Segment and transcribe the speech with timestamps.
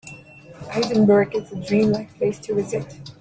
[0.71, 2.97] Edinburgh is a dream-like place to visit.